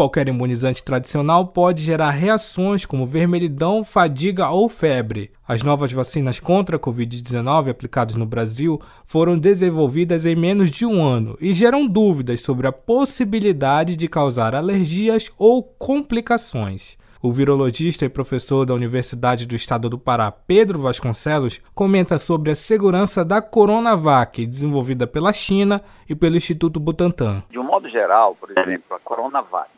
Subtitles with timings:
[0.00, 5.30] Qualquer imunizante tradicional pode gerar reações como vermelhidão, fadiga ou febre.
[5.46, 11.04] As novas vacinas contra a Covid-19 aplicadas no Brasil foram desenvolvidas em menos de um
[11.04, 16.96] ano e geram dúvidas sobre a possibilidade de causar alergias ou complicações.
[17.22, 22.54] O virologista e professor da Universidade do Estado do Pará, Pedro Vasconcelos, comenta sobre a
[22.54, 27.42] segurança da Coronavac, desenvolvida pela China e pelo Instituto Butantan.
[27.50, 29.68] De um modo geral, por exemplo, a Coronavac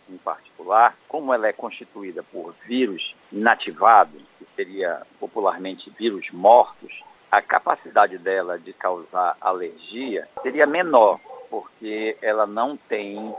[0.73, 8.19] particular, como ela é constituída por vírus inativado, que seria popularmente vírus mortos, a capacidade
[8.19, 13.35] dela de causar alergia seria menor, porque ela não tem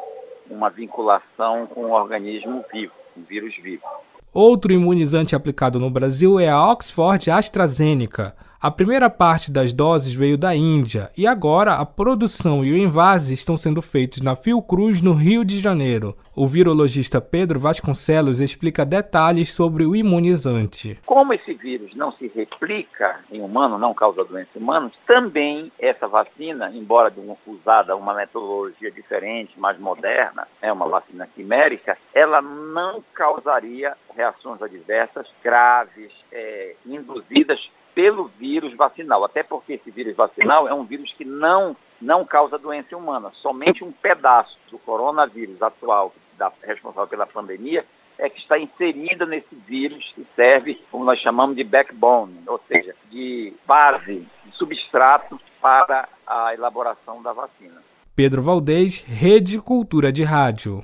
[0.49, 3.83] uma vinculação com o organismo vivo um vírus vivo.
[4.33, 8.35] Outro imunizante aplicado no Brasil é a Oxford AstraZeneca.
[8.63, 13.33] A primeira parte das doses veio da Índia e agora a produção e o invase
[13.33, 16.15] estão sendo feitos na Fiocruz, no Rio de Janeiro.
[16.33, 20.97] O virologista Pedro Vasconcelos explica detalhes sobre o imunizante.
[21.05, 26.07] Como esse vírus não se replica em humano, não causa doença em humanos, também essa
[26.07, 27.11] vacina, embora
[27.45, 35.27] usada uma metodologia diferente, mais moderna, é uma vacina quimérica, ela não causaria reações adversas
[35.43, 39.23] graves, é, induzidas pelo vírus vacinal.
[39.23, 43.31] Até porque esse vírus vacinal é um vírus que não, não causa doença humana.
[43.41, 47.85] Somente um pedaço do coronavírus atual, da, responsável pela pandemia,
[48.17, 52.95] é que está inserido nesse vírus que serve, como nós chamamos de backbone, ou seja,
[53.09, 57.81] de base, de substrato para a elaboração da vacina.
[58.15, 60.83] Pedro Valdez, Rede Cultura de Rádio.